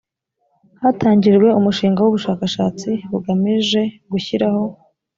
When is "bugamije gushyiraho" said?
3.11-4.63